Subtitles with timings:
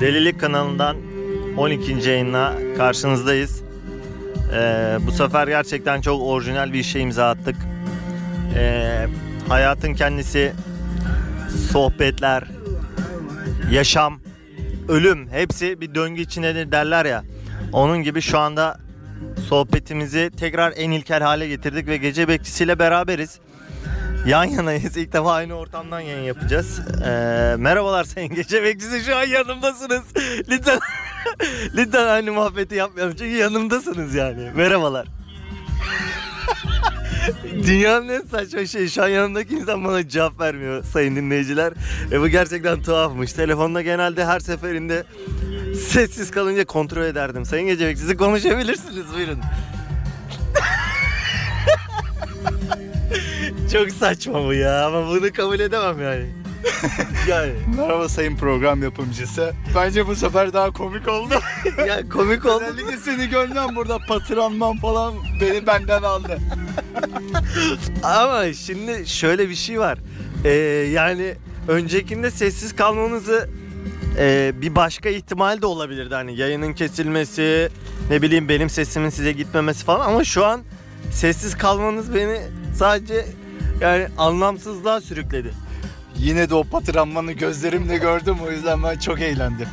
[0.00, 0.96] Delilik kanalından
[1.56, 2.08] 12.
[2.08, 3.62] yayınla karşınızdayız.
[4.54, 7.56] Ee, bu sefer gerçekten çok orijinal bir işe imza attık.
[8.56, 9.06] Ee,
[9.48, 10.52] hayatın kendisi,
[11.70, 12.44] sohbetler,
[13.70, 14.20] yaşam,
[14.88, 17.22] ölüm hepsi bir döngü içindedir derler ya.
[17.72, 18.80] Onun gibi şu anda
[19.48, 23.40] sohbetimizi tekrar en ilkel hale getirdik ve gece bekçisiyle beraberiz.
[24.26, 24.96] Yan yanayız.
[24.96, 26.80] İlk defa aynı ortamdan yayın yapacağız.
[27.04, 29.00] Ee, merhabalar Sayın Gece Bekçisi.
[29.04, 30.02] Şu an yanımdasınız.
[30.48, 30.78] Lütfen
[31.76, 33.14] lütfen aynı muhabbeti yapmayalım.
[33.18, 34.50] Çünkü yanımdasınız yani.
[34.54, 35.06] Merhabalar.
[37.66, 41.72] Dünyanın en saçma şeyi şu an yanımdaki insan bana cevap vermiyor sayın dinleyiciler.
[42.12, 43.32] E bu gerçekten tuhafmış.
[43.32, 45.04] Telefonda genelde her seferinde
[45.88, 47.44] sessiz kalınca kontrol ederdim.
[47.44, 49.38] Sayın Gece Bekçisi konuşabilirsiniz buyurun.
[53.76, 56.26] Çok saçma bu ya ama bunu kabul edemem yani.
[57.28, 59.52] yani Merhaba sayın program yapımcısı.
[59.74, 61.34] Bence bu sefer daha komik oldu.
[61.86, 62.64] ya komik oldu.
[62.64, 66.38] Özellikle seni görmem burada patıranmam falan beni benden aldı.
[68.02, 69.98] Ama şimdi şöyle bir şey var.
[70.44, 70.50] Ee,
[70.92, 71.34] yani
[71.68, 73.50] öncekinde sessiz kalmanızı
[74.18, 76.14] e, bir başka ihtimal de olabilirdi.
[76.14, 77.68] Hani yayının kesilmesi,
[78.10, 80.60] ne bileyim benim sesimin size gitmemesi falan ama şu an
[81.12, 82.40] sessiz kalmanız beni
[82.74, 83.26] sadece
[83.80, 85.50] yani anlamsızlığa sürükledi.
[86.16, 89.68] Yine de o patıranmanı gözlerimle gördüm o yüzden ben çok eğlendim.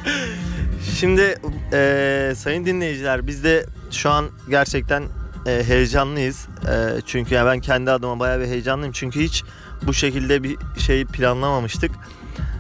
[1.00, 1.36] Şimdi
[1.74, 5.04] e, sayın dinleyiciler biz de şu an gerçekten
[5.48, 6.48] e, heyecanlıyız.
[6.68, 8.92] E, çünkü yani ben kendi adıma bayağı bir heyecanlıyım.
[8.92, 9.44] Çünkü hiç
[9.88, 11.92] bu şekilde bir şey planlamamıştık.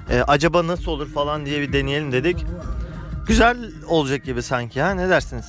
[0.10, 2.46] E, acaba nasıl olur falan diye bir deneyelim dedik.
[3.28, 5.46] Güzel olacak gibi sanki ha ne dersiniz?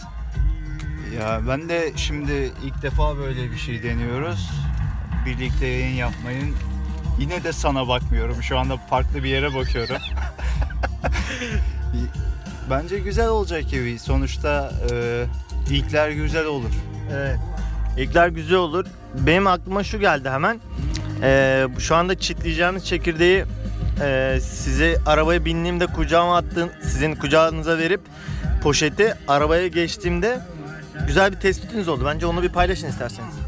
[1.19, 4.51] Ya ben de şimdi ilk defa böyle bir şey deniyoruz.
[5.27, 6.55] Birlikte yayın yapmayın.
[7.19, 8.43] Yine de sana bakmıyorum.
[8.43, 9.97] Şu anda farklı bir yere bakıyorum.
[12.71, 13.99] Bence güzel olacak gibi.
[13.99, 15.25] Sonuçta e,
[15.71, 16.71] ilkler güzel olur.
[17.13, 17.39] Evet.
[17.99, 18.87] İlkler güzel olur.
[19.15, 20.61] Benim aklıma şu geldi hemen.
[21.23, 23.45] Ee, şu anda çitleyeceğiniz çekirdeği
[24.03, 28.01] e, size arabaya bindiğimde kucağıma attığın, sizin kucağınıza verip
[28.63, 30.41] poşeti arabaya geçtiğimde
[31.07, 32.05] güzel bir tespitiniz oldu.
[32.07, 33.44] Bence onu bir paylaşın isterseniz.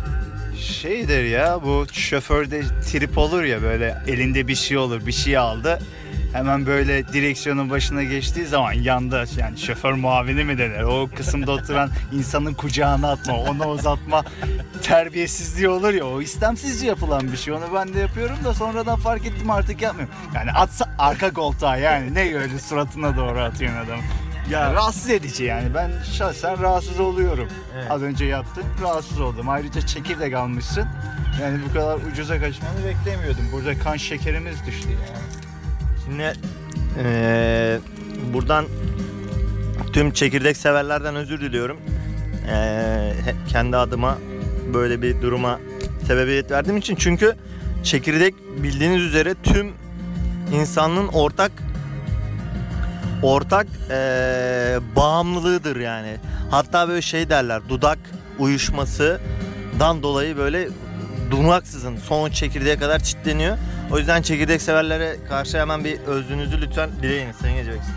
[0.67, 5.79] Şeydir ya bu şoförde trip olur ya böyle elinde bir şey olur bir şey aldı.
[6.33, 10.83] Hemen böyle direksiyonun başına geçtiği zaman yanda yani şoför muavini mi denir?
[10.83, 14.25] O kısımda oturan insanın kucağına atma, ona uzatma
[14.83, 17.55] terbiyesizliği olur ya o istemsizce yapılan bir şey.
[17.55, 20.15] Onu ben de yapıyorum da sonradan fark ettim artık yapmıyorum.
[20.35, 23.99] Yani atsa arka koltuğa yani ne öyle suratına doğru atıyorsun adam.
[24.51, 27.49] Ya rahatsız edici yani ben şahsen rahatsız oluyorum.
[27.75, 27.91] Evet.
[27.91, 29.49] Az önce yaptın rahatsız oldum.
[29.49, 30.85] Ayrıca çekirdek almışsın.
[31.43, 33.45] Yani bu kadar ucuza kaçmanı beklemiyordum.
[33.53, 35.19] Burada kan şekerimiz düştü yani.
[36.05, 36.33] Şimdi
[36.99, 37.79] eee,
[38.35, 38.65] buradan
[39.93, 41.77] tüm çekirdek severlerden özür diliyorum.
[42.47, 44.19] He- kendi adıma
[44.75, 45.59] böyle bir duruma
[46.07, 47.37] sebebiyet verdiğim için çünkü
[47.85, 49.73] çekirdek bildiğiniz üzere tüm
[50.53, 51.53] insanlığın ortak
[53.23, 56.17] ortak eee, bağımlılığıdır yani.
[56.51, 57.99] Hatta böyle şey derler dudak
[58.39, 60.69] uyuşmasından dolayı böyle
[61.31, 63.59] durmaksızın son çekirdeğe kadar çitleniyor.
[63.93, 67.93] O yüzden çekirdek severlere karşı hemen bir özrünüzü lütfen dileyiniz Sayın Gece Bekçisi.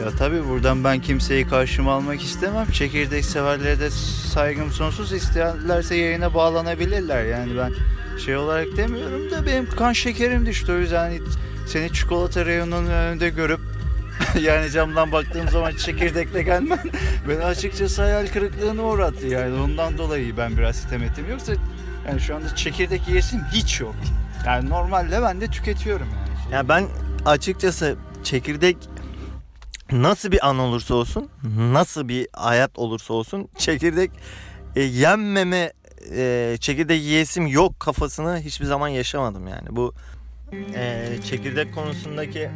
[0.00, 2.70] Ya tabii buradan ben kimseyi karşıma almak istemem.
[2.70, 3.90] Çekirdek severlere de
[4.32, 5.12] saygım sonsuz.
[5.12, 7.24] İsteyenlerse yayına bağlanabilirler.
[7.24, 7.72] Yani ben
[8.18, 10.72] şey olarak demiyorum da benim kan şekerim düştü.
[10.72, 11.20] O yüzden hani
[11.66, 13.60] seni çikolata reyonunun önünde görüp
[14.40, 16.78] yani camdan baktığım zaman çekirdekle gelmen
[17.28, 21.52] beni açıkçası hayal kırıklığına uğrattı yani ondan dolayı ben biraz sitem ettim yoksa
[22.08, 23.94] yani şu anda çekirdek yiyesim hiç yok
[24.46, 26.54] yani normalde ben de tüketiyorum yani.
[26.54, 26.84] Ya ben
[27.24, 28.76] açıkçası çekirdek
[29.92, 31.28] nasıl bir an olursa olsun,
[31.58, 34.10] nasıl bir hayat olursa olsun çekirdek
[34.76, 35.72] e, yenmeme
[36.16, 39.66] e, çekirdek yiyesim yok kafasını hiçbir zaman yaşamadım yani.
[39.70, 39.94] Bu
[40.74, 42.50] e, çekirdek konusundaki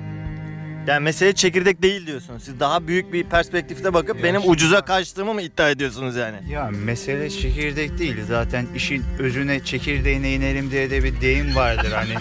[0.91, 2.43] yani mesele çekirdek değil diyorsunuz.
[2.43, 6.37] Siz daha büyük bir perspektifte bakıp Ya benim şimdi- ucuza kaçtığımı mı iddia ediyorsunuz yani?
[6.53, 8.17] Ya mesele çekirdek değil.
[8.29, 12.15] Zaten işin özüne çekirdeğine inelim diye de bir deyim vardır hani.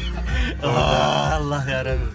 [0.63, 2.09] Aa, Allah yarabbim.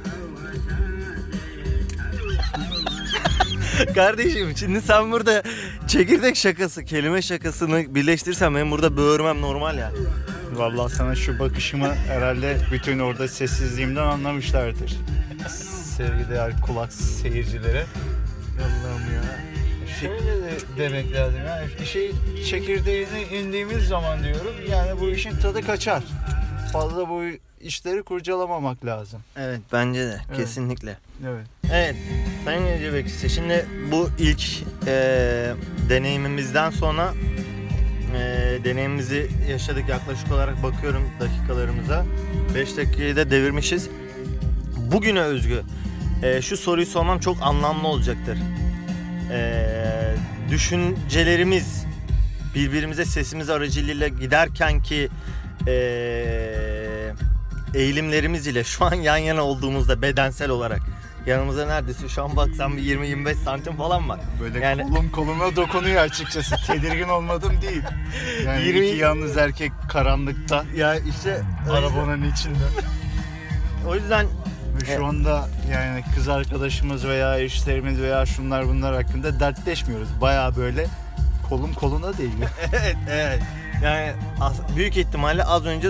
[3.94, 5.42] Kardeşim şimdi sen burada
[5.88, 9.92] çekirdek şakası, kelime şakasını birleştirsen benim burada böğürmem normal ya.
[10.52, 14.96] Vallahi sana şu bakışımı herhalde bütün orada sessizliğimden anlamışlardır.
[15.96, 17.84] Sevgili kulak seyircilere.
[18.58, 19.22] Allah'ım ya.
[20.00, 22.12] Şöyle de demek lazım yani bir şey
[22.50, 26.02] çekirdeğine indiğimiz zaman diyorum yani bu işin tadı kaçar.
[26.72, 27.22] Fazla bu
[27.60, 29.20] işleri kurcalamamak lazım.
[29.36, 30.36] Evet bence de Evet.
[30.36, 30.98] kesinlikle.
[31.28, 31.46] Evet.
[31.72, 31.96] Evet
[32.44, 34.42] Sayın Recep Ekşi şimdi bu ilk
[34.86, 35.54] e,
[35.88, 37.14] deneyimimizden sonra
[38.16, 38.20] e,
[38.64, 42.04] deneyimimizi yaşadık yaklaşık olarak bakıyorum dakikalarımıza
[42.54, 43.88] 5 dakikayı da devirmişiz.
[44.92, 45.62] Bugüne özgü
[46.24, 48.38] e, şu soruyu sormam çok anlamlı olacaktır.
[49.32, 49.66] E,
[50.50, 51.84] düşüncelerimiz
[52.54, 55.08] birbirimize sesimiz aracılığıyla giderken ki
[55.66, 55.74] e,
[57.74, 60.80] eğilimlerimiz ile şu an yan yana olduğumuzda bedensel olarak
[61.26, 64.20] yanımızda neredeyse şu an baksam bir 20-25 santim falan var.
[64.40, 66.54] Böyle Yani- kolum koluma dokunuyor açıkçası.
[66.66, 67.82] Tedirgin olmadım değil.
[68.46, 71.40] Yani Yirmi- iki yalnız erkek karanlıkta Ya işte
[71.70, 72.64] arabanın içinde.
[73.88, 74.26] o yüzden
[74.74, 74.98] Ve Evet.
[74.98, 80.08] şu anda yani kız arkadaşımız veya eşlerimiz veya şunlar bunlar hakkında dertleşmiyoruz.
[80.20, 80.86] Baya böyle
[81.48, 82.32] kolum koluna değiyor.
[82.72, 83.42] evet evet
[83.84, 85.88] yani az- büyük ihtimalle az önce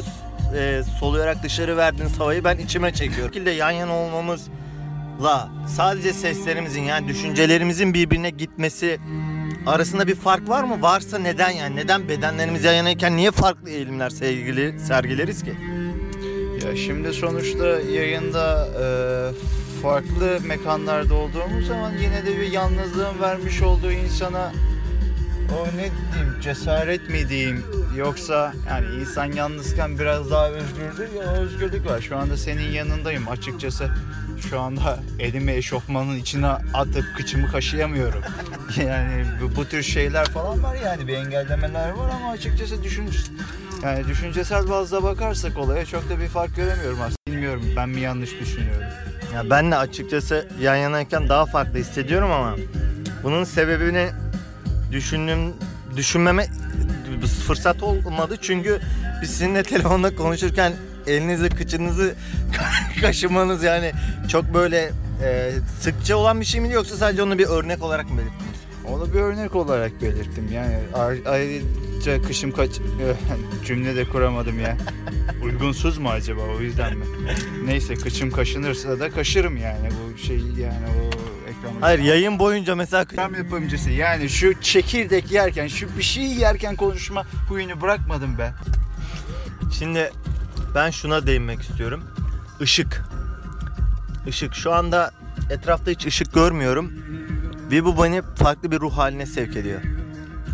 [0.59, 3.29] e, soluyarak dışarı verdiğiniz havayı ben içime çekiyorum.
[3.31, 8.99] Bu şekilde yan yana olmamızla sadece seslerimizin yani düşüncelerimizin birbirine gitmesi
[9.67, 10.83] arasında bir fark var mı?
[10.83, 11.77] Varsa neden yani?
[11.77, 14.11] Neden bedenlerimiz yan yanayken niye farklı eğilimler
[14.79, 15.55] sergileriz ki?
[16.65, 18.87] Ya şimdi sonuçta yayında e,
[19.83, 24.53] farklı mekanlarda olduğumuz zaman yine de bir yalnızlığın vermiş olduğu insana
[25.53, 27.65] o ne diyeyim cesaret mi diyeyim
[27.97, 32.01] yoksa yani insan yalnızken biraz daha özgürdür ya özgürlük var.
[32.01, 33.91] Şu anda senin yanındayım açıkçası.
[34.51, 38.21] Şu anda elimi eşofmanın içine atıp kıçımı kaşıyamıyorum.
[38.77, 43.11] yani bu, bu tür şeyler falan var yani bir engellemeler var ama açıkçası düşün
[43.85, 47.17] yani düşüncesel bazda bakarsak olaya çok da bir fark göremiyorum aslında.
[47.27, 48.87] Bilmiyorum ben mi yanlış düşünüyorum.
[49.35, 52.57] Ya ben de açıkçası yan yanayken daha farklı hissediyorum ama
[53.23, 54.09] bunun sebebini
[54.93, 55.55] düşündüm
[55.97, 56.47] düşünmeme
[57.47, 58.81] fırsat olmadı çünkü
[59.23, 60.73] biz sizinle telefonda konuşurken
[61.07, 62.15] elinizi kıçınızı
[63.01, 63.93] kaşımanız yani
[64.29, 64.91] çok böyle
[65.23, 68.61] e, sıkça olan bir şey mi yoksa sadece onu bir örnek olarak mı belirttiniz?
[68.89, 70.49] Onu bir örnek olarak belirttim.
[70.53, 70.77] Yani
[72.09, 72.71] ayrıca kışım kaç
[73.65, 74.77] cümle de kuramadım ya.
[75.43, 77.05] Uygunsuz mu acaba o yüzden mi?
[77.65, 81.07] Neyse kışım kaşınırsa da kaşırım yani bu şey yani o
[81.51, 81.81] ekranı.
[81.81, 87.27] Hayır yayın boyunca mesela Reklam yapımcısı yani şu çekirdek yerken şu bir şey yerken konuşma
[87.49, 88.53] huyunu bırakmadım ben.
[89.79, 90.13] Şimdi
[90.75, 92.05] ben şuna değinmek istiyorum.
[92.61, 93.03] Işık.
[94.27, 94.55] Işık.
[94.55, 95.13] Şu anda
[95.51, 96.93] etrafta hiç ışık görmüyorum.
[97.71, 99.81] Ve bu beni farklı bir ruh haline sevk ediyor.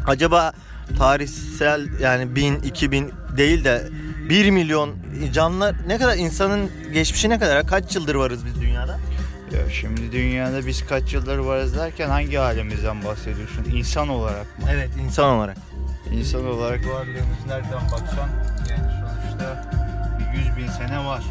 [0.06, 0.52] Acaba
[0.98, 3.88] tarihsel yani 1000, 2000 değil de
[4.28, 4.94] 1 milyon
[5.32, 7.66] canlı ne kadar insanın geçmişi ne kadar?
[7.66, 8.98] Kaç yıldır varız biz dünyada?
[9.52, 13.64] Ya şimdi dünyada biz kaç yıldır varız derken hangi halimizden bahsediyorsun?
[13.74, 14.64] İnsan olarak mı?
[14.72, 15.56] Evet insan olarak.
[16.12, 18.28] İnsan olarak varlığımız nereden baksan
[18.70, 19.70] yani sonuçta
[20.18, 21.22] bir 100 bin sene var.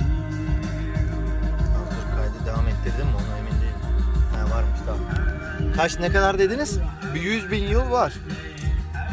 [1.92, 3.80] Dur kaydı devam ettirdim mi ona emin değilim.
[4.36, 5.74] Ha varmış tamam.
[5.76, 6.80] Kaç ne kadar dediniz?
[7.16, 8.14] Bir 100 bin yıl var.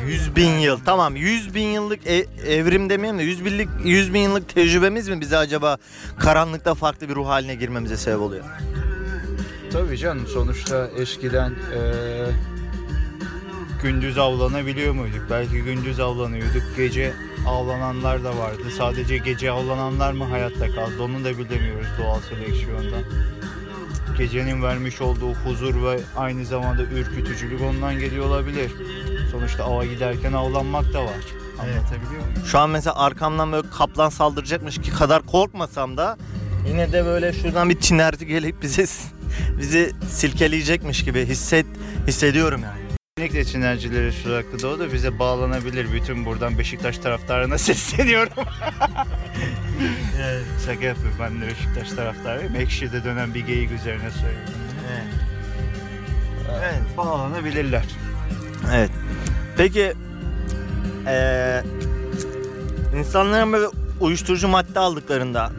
[0.07, 0.79] 100 bin yıl.
[0.85, 5.21] Tamam 100 bin yıllık e- evrim demeyelim de 100 binlik 100 bin yıllık tecrübemiz mi
[5.21, 5.77] bize acaba
[6.19, 8.45] karanlıkta farklı bir ruh haline girmemize sebep oluyor?
[9.73, 12.27] Tabii canım sonuçta eskiden eee,
[13.83, 15.21] gündüz avlanabiliyor muyduk?
[15.31, 16.63] Belki gündüz avlanıyorduk.
[16.77, 17.13] Gece
[17.49, 18.63] avlananlar da vardı.
[18.79, 21.03] Sadece gece avlananlar mı hayatta kaldı?
[21.03, 23.03] Onu da bilemiyoruz doğal seleksiyondan.
[24.19, 28.73] Gecenin vermiş olduğu huzur ve aynı zamanda ürkütücülük ondan geliyor olabilir.
[29.33, 31.15] Sonuçta ava giderken avlanmak da var.
[31.61, 32.47] Anlatabiliyor muyum?
[32.47, 36.17] Şu an mesela arkamdan böyle kaplan saldıracakmış ki kadar korkmasam da
[36.69, 38.85] yine de böyle şuradan bir tinerti gelip bize
[39.59, 41.67] bizi silkeleyecekmiş gibi hisset
[42.07, 42.87] hissediyorum yani.
[43.17, 45.93] Kesinlikle sinerjileri sürekli o da bize bağlanabilir.
[45.93, 48.33] Bütün buradan Beşiktaş taraftarına sesleniyorum.
[50.67, 52.57] Şaka yapıyorum ben de Beşiktaş taraftarıyım.
[52.57, 54.55] Ekşi'de dönen bir geyik üzerine söylüyorum.
[54.93, 55.05] Evet.
[56.63, 56.97] Evet.
[56.97, 57.85] Bağlanabilirler.
[58.75, 58.91] Evet.
[59.57, 59.93] Peki
[61.07, 61.65] eee
[62.99, 63.67] insanların böyle
[64.01, 65.51] uyuşturucu madde aldıklarında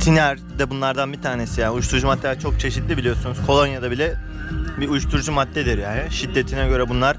[0.00, 3.38] tiner de bunlardan bir tanesi yani uyuşturucu maddeler çok çeşitli biliyorsunuz.
[3.46, 4.16] Kolonya'da bile
[4.80, 6.00] bir uyuşturucu maddedir yani.
[6.10, 7.16] Şiddetine göre bunlar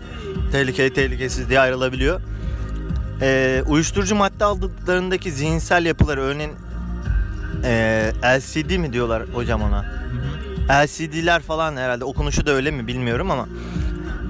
[0.51, 2.21] tehlikeli tehlikesiz diye ayrılabiliyor.
[3.21, 6.51] Eee uyuşturucu madde aldıklarındaki zihinsel yapıları örneğin
[7.63, 9.85] eee LCD mi diyorlar hocam ona?
[10.69, 13.47] LCD'ler falan herhalde okunuşu da öyle mi bilmiyorum ama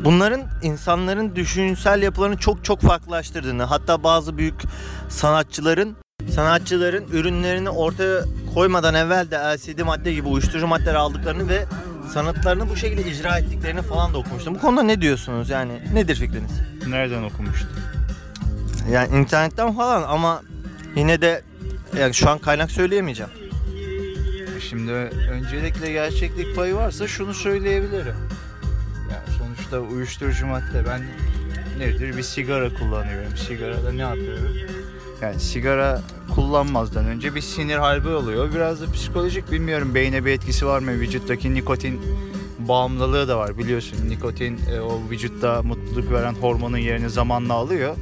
[0.04, 4.62] bunların insanların düşünsel yapılarını çok çok farklılaştırdığını hatta bazı büyük
[5.10, 5.96] sanatçıların
[6.36, 8.22] sanatçıların ürünlerini ortaya
[8.54, 11.66] koymadan evvel de LSD madde gibi uyuşturucu maddeler aldıklarını ve
[12.14, 14.56] sanatlarını bu şekilde icra ettiklerini falan da okumuştum.
[14.56, 16.52] Bu konuda ne diyorsunuz yani nedir fikriniz?
[16.88, 17.70] Nereden okumuştun?
[18.92, 20.42] Yani internetten falan ama
[20.96, 21.42] yine de
[22.00, 23.32] yani şu an kaynak söyleyemeyeceğim.
[24.70, 24.92] Şimdi
[25.32, 28.16] öncelikle gerçeklik payı varsa şunu söyleyebilirim.
[29.70, 31.02] Sonuçta uyuşturucu madde ben
[31.80, 33.38] nedir bir sigara kullanıyorum.
[33.38, 34.58] Sigarada ne yapıyorum?
[35.22, 36.02] Yani sigara
[36.36, 38.54] kullanmazdan önce bir sinir harbi oluyor.
[38.54, 40.92] Biraz da psikolojik bilmiyorum beyne bir etkisi var mı?
[40.92, 42.02] Vücuttaki nikotin
[42.60, 44.10] bağımlılığı da var biliyorsun.
[44.10, 47.96] Nikotin e, o vücutta mutluluk veren hormonun yerini zamanla alıyor.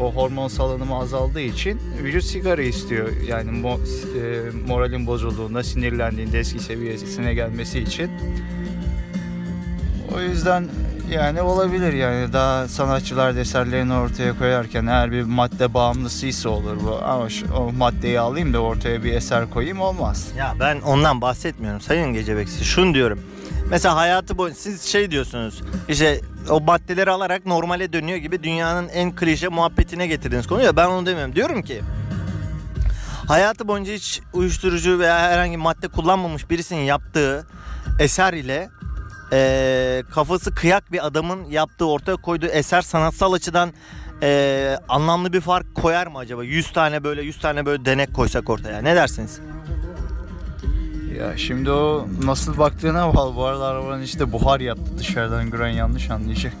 [0.00, 3.08] O hormon salınımı azaldığı için vücut sigara istiyor.
[3.28, 8.10] Yani mo, e, moralin bozulduğunda, sinirlendiğinde eski seviyesine gelmesi için.
[10.16, 10.68] O yüzden
[11.10, 17.28] yani olabilir yani daha sanatçılar eserlerini ortaya koyarken eğer bir madde bağımlısıysa olur bu ama
[17.28, 20.28] şu, o maddeyi alayım da ortaya bir eser koyayım olmaz.
[20.36, 22.64] Ya ben ondan bahsetmiyorum Sayın Gecebeksi.
[22.64, 23.20] Şunu diyorum.
[23.70, 25.62] Mesela hayatı boyunca siz şey diyorsunuz.
[25.88, 26.20] İşte
[26.50, 31.06] o maddeleri alarak normale dönüyor gibi dünyanın en klişe muhabbetine getirdiğiniz konu ya ben onu
[31.06, 31.34] demiyorum.
[31.34, 31.82] Diyorum ki
[33.28, 37.46] hayatı boyunca hiç uyuşturucu veya herhangi madde kullanmamış birisinin yaptığı
[37.98, 38.70] eser ile
[39.34, 43.72] eee, kafası kıyak bir adamın yaptığı ortaya koyduğu eser sanatsal açıdan
[44.22, 46.44] eee, anlamlı bir fark koyar mı acaba?
[46.44, 48.82] 100 tane böyle 100 tane böyle denek koysak ortaya.
[48.82, 49.40] Ne dersiniz?
[51.18, 53.36] Ya şimdi o nasıl baktığına bağlı.
[53.36, 56.52] Bu arada arabanın işte buhar yaptı dışarıdan gören yanlış anlayacak.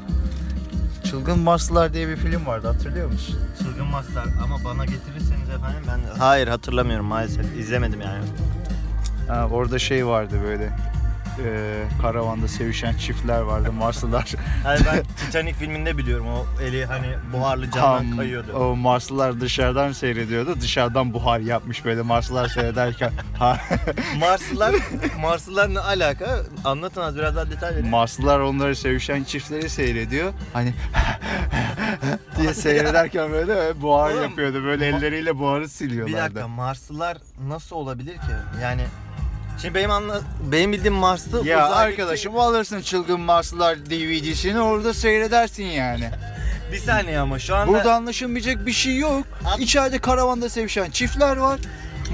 [1.10, 3.38] Çılgın Marslılar diye bir film vardı hatırlıyor musun?
[3.58, 8.24] Çılgın Master ama bana getirirseniz efendim ben Hayır hatırlamıyorum maalesef izlemedim yani.
[9.28, 10.70] Ha, orada şey vardı böyle
[11.44, 14.34] e, karavanda sevişen çiftler vardı Marslılar.
[14.64, 18.52] Hayır ben Titanic filminde biliyorum o eli hani buharlı camdan Tam kayıyordu.
[18.52, 20.60] O Marslılar dışarıdan seyrediyordu.
[20.60, 23.12] Dışarıdan buhar yapmış böyle Marslılar seyrederken.
[24.18, 24.74] Marslılar
[25.20, 26.38] Marslılar ne alaka?
[26.64, 27.88] Anlatın az biraz daha detay verin.
[27.88, 30.32] Marslılar onları sevişen çiftleri seyrediyor.
[30.52, 30.74] Hani
[32.40, 34.64] diye seyrederken böyle buhar Oğlum, yapıyordu.
[34.64, 36.24] Böyle elleriyle buharı Bir siliyorlardı.
[36.24, 37.16] dakika Marslılar
[37.48, 38.34] nasıl olabilir ki?
[38.62, 38.82] Yani
[39.62, 40.20] Şimdi benim anla
[40.52, 46.10] benim bildiğim Marslı Ya uzaydaki- arkadaşım alırsın çılgın Marslılar DVD'sini orada seyredersin yani.
[46.72, 49.26] bir saniye ama şu anda Burada anlaşılmayacak bir şey yok.
[49.44, 51.60] Abi- İçeride karavanda sevişen çiftler var.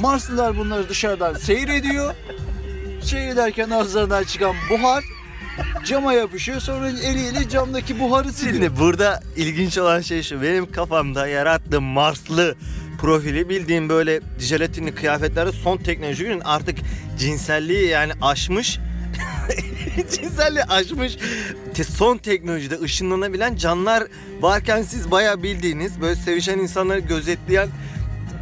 [0.00, 2.14] Marslılar bunları dışarıdan seyrediyor.
[3.02, 5.04] Seyrederken ağızlarından çıkan buhar
[5.84, 6.60] cama yapışıyor.
[6.60, 8.54] Sonra eliyle camdaki buharı siliyor.
[8.64, 10.42] Şimdi burada ilginç olan şey şu.
[10.42, 12.54] Benim kafamda yarattığım Marslı
[13.00, 16.78] profili bildiğim böyle jelatinli kıyafetlerde son teknoloji günün artık
[17.18, 18.78] cinselliği yani aşmış
[20.10, 21.16] cinselliği aşmış
[21.74, 24.04] te- son teknolojide ışınlanabilen canlar
[24.40, 27.68] varken siz bayağı bildiğiniz böyle sevişen insanları gözetleyen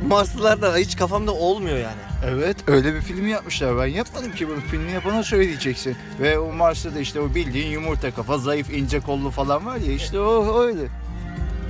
[0.09, 2.01] Marslılar da hiç kafamda olmuyor yani.
[2.27, 3.79] Evet öyle bir film yapmışlar.
[3.79, 4.61] Ben yapmadım ki bunu.
[4.71, 5.97] Filmi yapana söyleyeceksin.
[6.21, 9.93] Ve o Mars'ta da işte o bildiğin yumurta kafa, zayıf, ince kollu falan var ya
[9.93, 10.81] işte o öyle.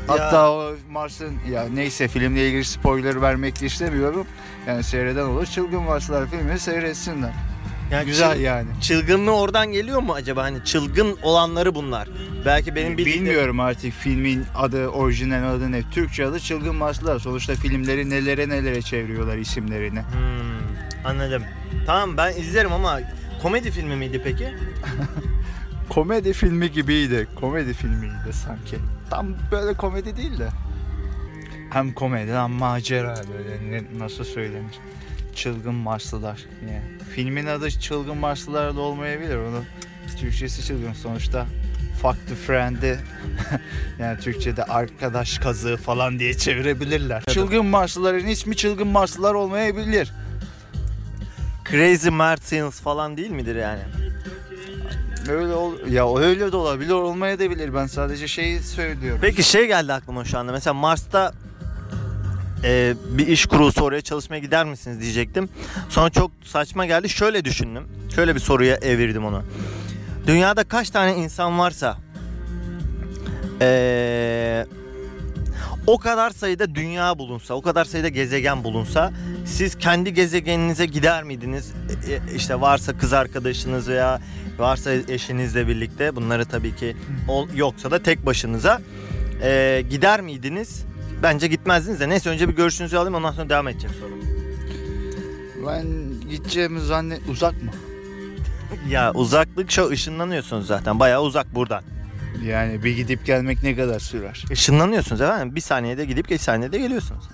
[0.09, 4.27] Hatta o Mars'ın ya neyse filmle ilgili spoiler vermek istemiyorum.
[4.67, 5.47] Yani seyreden olur.
[5.47, 7.33] Çılgın Marslar filmini seyretsinler.
[7.93, 8.69] Yani Güzel çıl- yani.
[8.83, 10.43] Çılgınlığı oradan geliyor mu acaba?
[10.43, 12.09] Hani çılgın olanları bunlar.
[12.47, 15.83] Belki benim bildiğim Bilmiyorum artık filmin adı, orijinal adı ne.
[15.91, 17.19] Türkçe adı Çılgın Marslar.
[17.19, 20.01] Sonuçta filmleri nelere nelere çeviriyorlar isimlerini.
[20.01, 21.43] Hmm, anladım.
[21.87, 23.01] Tamam ben izlerim ama
[23.43, 24.45] komedi filmi miydi peki?
[25.89, 27.29] Komedi filmi gibiydi.
[27.41, 28.77] Komedi filmiydi sanki.
[29.11, 30.49] Tam böyle komedi değil de.
[31.71, 34.75] Hem komedi hem macera böyle ne- nasıl söylenir.
[35.35, 36.41] Çılgın Marslılar.
[36.63, 36.83] Yani
[37.15, 39.37] filmin adı Çılgın Marslılar da olmayabilir.
[39.37, 39.65] Onu
[40.21, 41.47] Türkçesi çılgın sonuçta.
[42.03, 42.99] Fuck the friend'i
[43.99, 47.23] yani Türkçe'de arkadaş kazığı falan diye çevirebilirler.
[47.25, 50.13] Çılgın Marslıların ismi Çılgın Marslılar olmayabilir.
[51.71, 53.83] Crazy Martians falan değil midir yani?
[55.29, 57.75] Öyle ol ya öyle de olabilir olmaya da bilir.
[57.75, 59.19] Ben sadece şeyi söylüyorum.
[59.23, 60.53] Peki şey geldi aklıma şu anda.
[60.53, 61.33] Mesela Mars'ta
[62.65, 65.49] e, bir iş kurulsa oraya çalışmaya gider misiniz diyecektim.
[65.89, 67.09] Sonra çok saçma geldi.
[67.09, 67.85] Şöyle düşündüm.
[68.15, 69.43] Şöyle bir soruya evirdim onu.
[70.27, 71.99] Dünyada kaç tane insan varsa
[73.61, 74.67] e,
[75.89, 79.13] o kadar sayıda dünya bulunsa, o kadar sayıda gezegen bulunsa
[79.47, 81.73] siz kendi gezegeninize gider miydiniz?
[82.09, 84.21] E, e, işte varsa kız arkadaşınız veya
[84.59, 86.97] varsa eşinizle birlikte bunları tabii ki
[87.55, 88.81] yoksa da tek başınıza
[89.43, 90.85] e, gider miydiniz?
[91.23, 92.09] Bence gitmezdiniz de.
[92.09, 94.15] Neyse önce bir görüşünüzü alayım ondan sonra devam edeceğim sonra.
[95.67, 95.87] Ben
[96.31, 97.21] gideceğimi zannet...
[97.29, 97.71] Uzak mı?
[98.89, 101.01] Ya uzaklık şu ışınlanıyorsunuz zaten.
[101.01, 101.83] Bayağı uzak buradan.
[102.45, 104.45] Yani bir gidip gelmek ne kadar sürer?
[104.51, 105.55] Işınlanıyorsunuz efendim.
[105.57, 107.25] Bir saniyede gidip bir saniyede geliyorsunuz.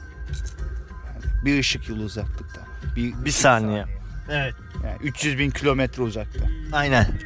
[1.44, 2.60] Bir ışık yılı uzaklıkta.
[2.96, 3.84] Bir, Bir saniye.
[4.30, 4.54] Evet.
[4.84, 6.40] Yani 300 bin kilometre uzakta.
[6.72, 7.06] Aynen.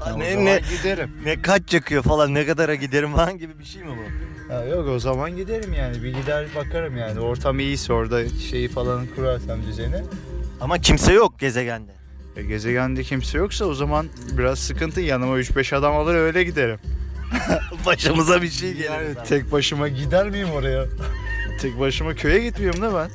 [0.00, 1.10] Ha, o ne, zaman ne, giderim.
[1.24, 4.52] ne kaç yakıyor falan ne kadara giderim falan gibi bir şey mi bu?
[4.54, 6.02] Ha, yok o zaman giderim yani.
[6.02, 7.20] Bir gider bakarım yani.
[7.20, 10.02] Ortam iyiyse orada şeyi falan kurarsam düzeni.
[10.60, 11.92] Ama kimse yok gezegende.
[12.36, 14.06] E, gezegende kimse yoksa o zaman
[14.38, 15.00] biraz sıkıntı.
[15.00, 16.78] Yanıma 3-5 adam alır öyle giderim.
[17.86, 18.84] Başımıza bir şey gelir.
[18.84, 20.84] Yani tek başıma gider miyim oraya?
[21.60, 23.10] tek başıma köye gitmiyorum da ben.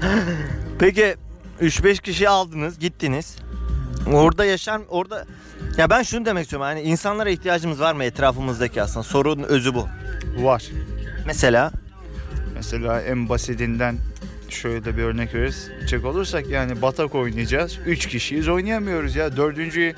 [0.78, 1.16] Peki
[1.62, 3.36] 3-5 kişi aldınız, gittiniz.
[4.12, 5.26] Orada yaşar orada
[5.76, 6.66] ya ben şunu demek istiyorum.
[6.66, 9.02] Hani insanlara ihtiyacımız var mı etrafımızdaki aslında?
[9.02, 9.88] Sorunun özü bu.
[10.38, 10.64] Var.
[11.26, 11.72] Mesela
[12.54, 13.96] Mesela en basitinden
[14.52, 17.78] şöyle bir örnek verecek olursak yani batak oynayacağız.
[17.86, 19.36] 3 kişiyiz oynayamıyoruz ya.
[19.36, 19.94] Dördüncü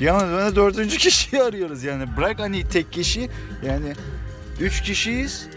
[0.00, 2.04] yana dördüncü kişiyi arıyoruz yani.
[2.16, 3.28] Bırak hani tek kişi
[3.66, 3.92] yani
[4.60, 5.48] 3 kişiyiz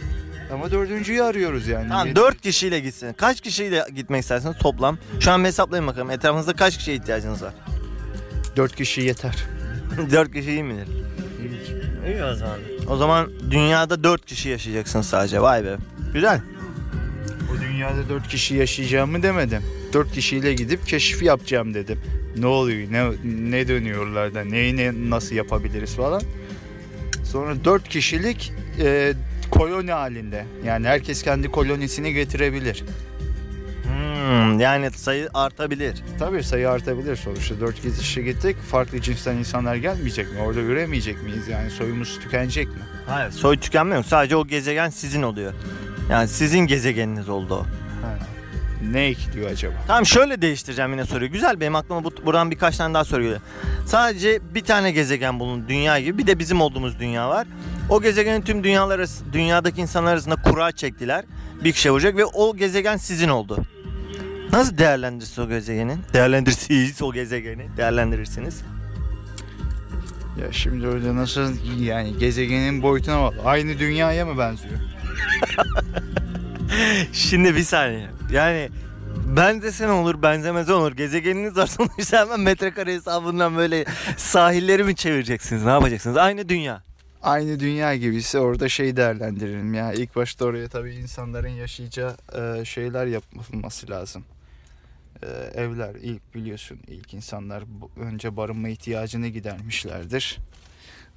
[0.53, 1.89] ama dördüncüyü arıyoruz yani.
[1.89, 3.13] tamam 4 kişiyle gitsin.
[3.13, 4.97] Kaç kişiyle gitmek istersiniz toplam?
[5.19, 6.11] Şu an bir hesaplayın bakalım.
[6.11, 7.53] Etrafınızda kaç kişiye ihtiyacınız var?
[8.57, 9.35] 4 kişi yeter.
[10.11, 10.87] 4 kişi iyi midir?
[12.07, 12.57] İyi o zaman.
[12.87, 15.41] O zaman dünyada 4 kişi yaşayacaksın sadece.
[15.41, 15.77] Vay be.
[16.13, 16.41] Güzel.
[17.79, 19.61] Dünyada 4 kişi yaşayacağımı demedim.
[19.93, 21.99] 4 kişiyle gidip keşif yapacağım dedim.
[22.37, 22.91] Ne oluyor?
[22.91, 23.09] Ne
[23.51, 26.21] ne dönüyorlar da neyi ne nasıl yapabiliriz falan.
[27.23, 29.13] Sonra 4 kişilik e,
[29.51, 30.45] koloni halinde.
[30.65, 32.83] Yani herkes kendi kolonisini getirebilir.
[33.83, 36.03] Hmm, yani sayı artabilir.
[36.19, 37.59] Tabii sayı artabilir sonuçta.
[37.59, 38.57] 4 kişi gittik.
[38.71, 40.39] Farklı cinsten insanlar gelmeyecek mi?
[40.39, 41.47] Orada üremeyecek miyiz?
[41.47, 42.81] Yani soyumuz tükenecek mi?
[43.07, 43.31] Hayır.
[43.31, 44.03] Soy tükenmiyor.
[44.03, 45.53] Sadece o gezegen sizin oluyor.
[46.09, 47.65] Yani sizin gezegeniniz oldu o.
[48.91, 49.73] Ne ekliyor acaba?
[49.87, 51.31] Tamam şöyle değiştireceğim yine soruyu.
[51.31, 53.41] Güzel benim aklıma bu, buradan birkaç tane daha soru geliyor.
[53.85, 56.17] Sadece bir tane gezegen bulun dünya gibi.
[56.17, 57.47] Bir de bizim olduğumuz dünya var.
[57.89, 61.25] O gezegenin tüm dünyalar arası, dünyadaki insanlar arasında kura çektiler.
[61.63, 63.57] Bir kişi vuracak ve o gezegen sizin oldu.
[64.51, 65.97] Nasıl değerlendirirsiniz o gezegeni?
[66.13, 67.67] Değerlendirirsiniz o gezegeni.
[67.77, 68.61] Değerlendirirsiniz.
[70.41, 73.33] Ya şimdi öyle nasıl yani gezegenin boyutuna bak.
[73.45, 74.88] Aynı dünyaya mı benziyor?
[77.13, 78.09] Şimdi bir saniye.
[78.31, 78.69] Yani
[79.35, 80.91] benzese olur, benzemeze olur.
[80.91, 83.85] Gezegeniniz var sonuçta hemen metrekare hesabından böyle
[84.17, 85.63] sahilleri mi çevireceksiniz?
[85.63, 86.17] Ne yapacaksınız?
[86.17, 86.83] Aynı dünya.
[87.21, 89.93] aynı dünya gibiyse orada şey değerlendiririm ya.
[89.93, 94.23] İlk başta oraya tabii insanların yaşayacağı e, şeyler yapılması lazım.
[95.23, 95.27] E,
[95.61, 97.63] evler ilk biliyorsun ilk insanlar
[97.99, 100.39] önce barınma ihtiyacını gidermişlerdir.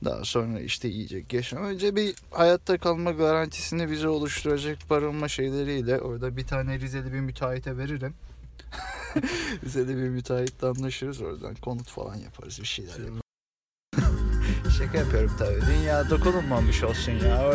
[0.04, 1.64] Daha sonra işte yiyecek yaşam.
[1.64, 7.76] Önce bir hayatta kalma garantisini bize oluşturacak barınma şeyleriyle orada bir tane Rizeli bir müteahhite
[7.76, 8.14] veririm.
[9.64, 13.22] Rizeli bir müteahhitle anlaşırız oradan konut falan yaparız bir şeyler yaparız.
[14.78, 15.60] Şaka yapıyorum tabii.
[15.66, 17.52] Dünya dokunulmamış olsun ya.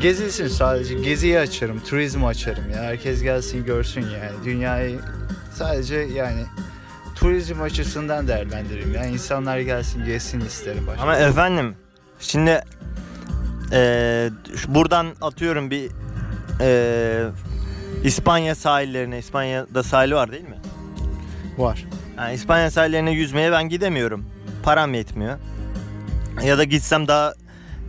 [0.00, 0.94] Gezilsin sadece.
[0.94, 2.82] Geziyi açarım, turizmi açarım ya.
[2.82, 4.44] Herkes gelsin görsün yani.
[4.44, 5.00] Dünyayı
[5.54, 6.46] sadece yani
[7.20, 8.94] turizm açısından değerlendiririm.
[8.94, 11.02] Yani insanlar gelsin gezsin isterim başka.
[11.02, 11.74] Ama efendim
[12.20, 12.62] şimdi
[14.56, 15.90] şu- buradan atıyorum bir
[16.60, 17.26] eee,
[18.04, 19.18] İspanya sahillerine.
[19.18, 20.56] İspanya'da sahili var değil mi?
[21.58, 21.84] var.
[22.18, 24.24] Yani İspanya sahillerine yüzmeye ben gidemiyorum.
[24.62, 25.38] Param yetmiyor.
[26.44, 27.34] Ya da gitsem daha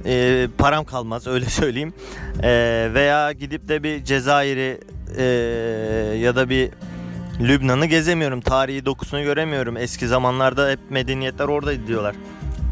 [0.05, 1.93] e, param kalmaz öyle söyleyeyim.
[2.43, 2.49] E,
[2.93, 4.79] veya gidip de bir Cezayir'i
[5.17, 5.23] e,
[6.17, 6.69] ya da bir
[7.41, 8.41] Lübnan'ı gezemiyorum.
[8.41, 9.77] Tarihi dokusunu göremiyorum.
[9.77, 12.15] Eski zamanlarda hep medeniyetler oradaydı diyorlar.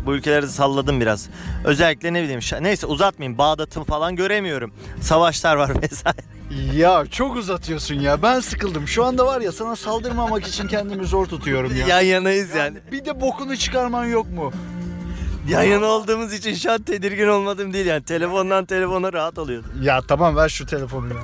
[0.05, 1.29] Bu ülkeleri de salladım biraz.
[1.65, 3.37] Özellikle ne bileyim neyse uzatmayayım.
[3.37, 4.73] Bağdat'ın falan göremiyorum.
[5.01, 6.17] Savaşlar var vesaire.
[6.75, 8.21] Ya çok uzatıyorsun ya.
[8.21, 8.87] Ben sıkıldım.
[8.87, 11.87] Şu anda var ya sana saldırmamak için kendimi zor tutuyorum ya.
[11.87, 12.77] Yan yanayız yani.
[12.91, 14.51] Bir de bokunu çıkarman yok mu?
[15.49, 18.03] Yan yana olduğumuz için şu an tedirgin olmadım değil yani.
[18.03, 19.71] Telefondan telefona rahat alıyordum.
[19.81, 21.19] Ya tamam ver şu telefonu ya.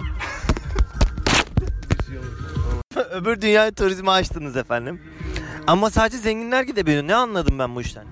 [3.16, 5.02] Öbür dünyaya turizmi açtınız efendim.
[5.68, 7.04] Ama sadece zenginler gidebiliyor.
[7.08, 8.04] Ne anladım ben bu işten?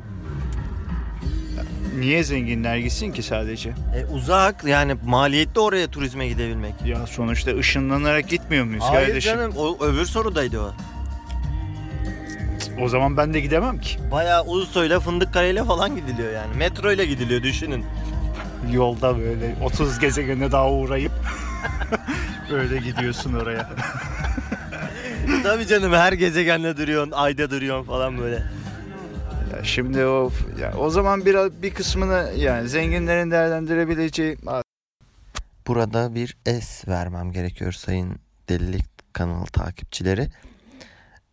[2.00, 3.70] Niye zenginler gitsin ki sadece?
[3.70, 6.74] E, uzak yani maliyetli oraya turizme gidebilmek.
[6.86, 9.36] Ya sonuçta ışınlanarak gitmiyor muyuz Hayır kardeşim?
[9.36, 10.74] canım o öbür sorudaydı o.
[12.82, 13.98] O zaman ben de gidemem ki.
[14.12, 16.58] Bayağı Ulusoy'la Fındıkkale'yle falan gidiliyor yani.
[16.58, 17.86] Metro ile gidiliyor düşünün.
[18.72, 21.12] Yolda böyle 30 gezegene daha uğrayıp
[22.52, 23.70] böyle gidiyorsun oraya.
[25.44, 28.36] Tabii canım her gezegenle duruyorsun, ayda duruyorsun falan böyle.
[29.54, 34.38] Ya şimdi o ya o zaman biraz bir kısmını yani zenginlerin değerlendirebileceği
[35.68, 40.28] Burada bir es vermem gerekiyor sayın delilik kanalı takipçileri.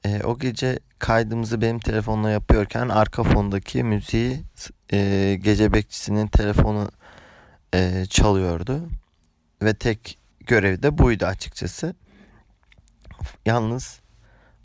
[0.04, 4.42] Ee, o gece kaydımızı benim telefonla yapıyorken arka fondaki müziği
[4.92, 6.90] e, gece bekçisinin telefonu
[7.74, 8.88] e, çalıyordu.
[9.62, 11.94] Ve tek görevi de buydu açıkçası.
[13.46, 13.99] Yalnız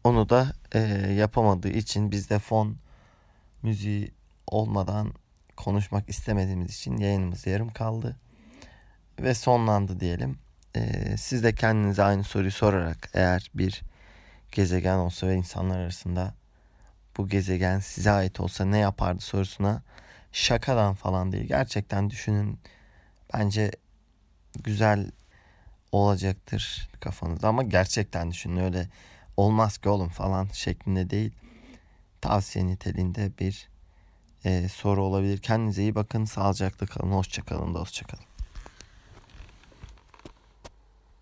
[0.05, 0.79] onu da e,
[1.13, 2.77] yapamadığı için biz de fon
[3.63, 4.11] müziği
[4.47, 5.13] olmadan
[5.57, 8.15] konuşmak istemediğimiz için yayınımız yarım kaldı.
[9.19, 10.37] Ve sonlandı diyelim.
[10.75, 13.81] Ee, siz de kendinize aynı soruyu sorarak eğer bir
[14.51, 16.33] gezegen olsa ve insanlar arasında
[17.17, 19.83] bu gezegen size ait olsa ne yapardı sorusuna
[20.31, 22.59] şakadan falan değil gerçekten düşünün.
[23.33, 23.71] Bence
[24.63, 25.11] güzel
[25.91, 28.87] olacaktır kafanızda ama gerçekten düşünün öyle
[29.37, 31.31] olmaz ki oğlum falan şeklinde değil.
[32.21, 33.69] Tavsiye niteliğinde bir
[34.45, 35.37] e, soru olabilir.
[35.37, 36.25] Kendinize iyi bakın.
[36.25, 37.11] Sağlıcakla kalın.
[37.11, 37.73] Hoşçakalın.
[37.73, 38.34] Dostça kalın.